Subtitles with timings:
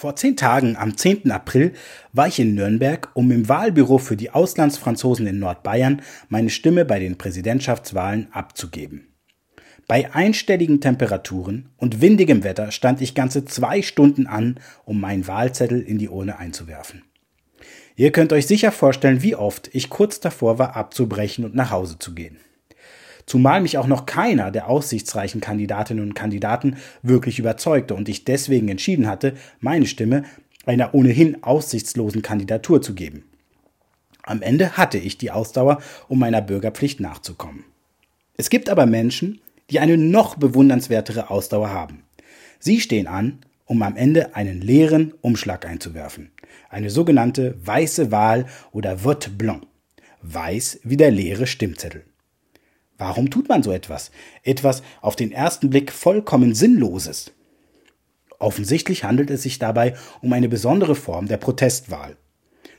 [0.00, 1.32] Vor zehn Tagen, am 10.
[1.32, 1.72] April,
[2.12, 7.00] war ich in Nürnberg, um im Wahlbüro für die Auslandsfranzosen in Nordbayern meine Stimme bei
[7.00, 9.08] den Präsidentschaftswahlen abzugeben.
[9.88, 15.82] Bei einstelligen Temperaturen und windigem Wetter stand ich ganze zwei Stunden an, um meinen Wahlzettel
[15.82, 17.02] in die Urne einzuwerfen.
[17.96, 21.98] Ihr könnt euch sicher vorstellen, wie oft ich kurz davor war, abzubrechen und nach Hause
[21.98, 22.38] zu gehen
[23.28, 28.68] zumal mich auch noch keiner der aussichtsreichen Kandidatinnen und Kandidaten wirklich überzeugte und ich deswegen
[28.68, 30.24] entschieden hatte, meine Stimme
[30.66, 33.24] einer ohnehin aussichtslosen Kandidatur zu geben.
[34.22, 37.64] Am Ende hatte ich die Ausdauer, um meiner Bürgerpflicht nachzukommen.
[38.36, 39.40] Es gibt aber Menschen,
[39.70, 42.02] die eine noch bewundernswertere Ausdauer haben.
[42.58, 46.30] Sie stehen an, um am Ende einen leeren Umschlag einzuwerfen.
[46.70, 49.62] Eine sogenannte weiße Wahl oder Vote Blanc.
[50.22, 52.04] Weiß wie der leere Stimmzettel.
[52.98, 54.10] Warum tut man so etwas?
[54.42, 57.32] Etwas auf den ersten Blick vollkommen Sinnloses.
[58.40, 62.16] Offensichtlich handelt es sich dabei um eine besondere Form der Protestwahl.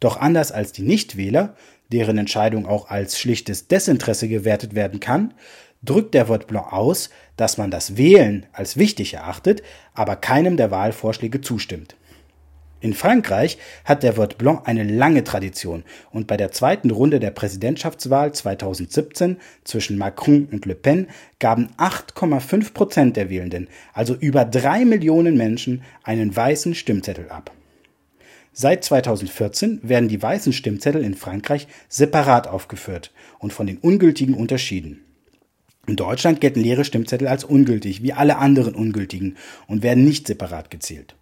[0.00, 1.54] Doch anders als die Nichtwähler,
[1.92, 5.34] deren Entscheidung auch als schlichtes Desinteresse gewertet werden kann,
[5.82, 9.62] drückt der Vote Blanc aus, dass man das Wählen als wichtig erachtet,
[9.94, 11.96] aber keinem der Wahlvorschläge zustimmt.
[12.82, 17.30] In Frankreich hat der Vote Blanc eine lange Tradition und bei der zweiten Runde der
[17.30, 21.08] Präsidentschaftswahl 2017 zwischen Macron und Le Pen
[21.38, 27.52] gaben 8,5 Prozent der Wählenden, also über drei Millionen Menschen, einen weißen Stimmzettel ab.
[28.54, 35.04] Seit 2014 werden die weißen Stimmzettel in Frankreich separat aufgeführt und von den ungültigen unterschieden.
[35.86, 39.36] In Deutschland gelten leere Stimmzettel als ungültig, wie alle anderen ungültigen,
[39.66, 41.14] und werden nicht separat gezählt.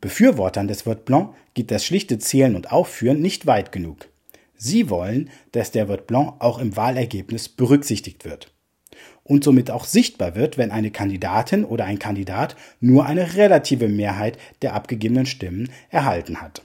[0.00, 4.08] Befürwortern des Vote Blanc geht das schlichte Zählen und Aufführen nicht weit genug.
[4.56, 8.52] Sie wollen, dass der Vote Blanc auch im Wahlergebnis berücksichtigt wird.
[9.24, 14.38] Und somit auch sichtbar wird, wenn eine Kandidatin oder ein Kandidat nur eine relative Mehrheit
[14.62, 16.62] der abgegebenen Stimmen erhalten hat.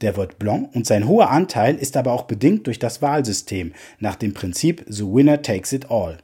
[0.00, 4.14] Der Vote Blanc und sein hoher Anteil ist aber auch bedingt durch das Wahlsystem nach
[4.14, 6.18] dem Prinzip The Winner Takes It All.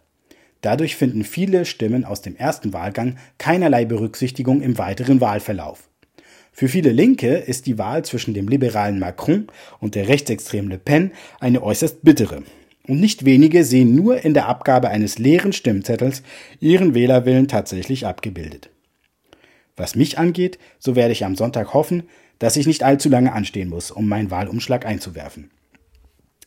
[0.65, 5.91] Dadurch finden viele Stimmen aus dem ersten Wahlgang keinerlei Berücksichtigung im weiteren Wahlverlauf.
[6.53, 9.49] Für viele Linke ist die Wahl zwischen dem liberalen Macron
[9.79, 12.45] und der rechtsextremen Le Pen eine äußerst bittere.
[12.89, 16.23] Und nicht wenige sehen nur in der Abgabe eines leeren Stimmzettels
[16.61, 18.71] ihren Wählerwillen tatsächlich abgebildet.
[19.77, 22.05] Was mich angeht, so werde ich am Sonntag hoffen,
[22.39, 25.51] dass ich nicht allzu lange anstehen muss, um meinen Wahlumschlag einzuwerfen.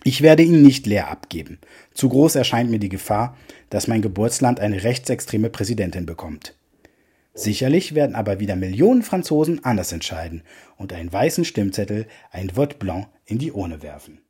[0.07, 1.59] Ich werde ihn nicht leer abgeben.
[1.93, 3.35] Zu groß erscheint mir die Gefahr,
[3.69, 6.55] dass mein Geburtsland eine rechtsextreme Präsidentin bekommt.
[7.33, 10.43] Sicherlich werden aber wieder Millionen Franzosen anders entscheiden
[10.77, 14.21] und einen weißen Stimmzettel, ein Vote Blanc, in die Urne werfen.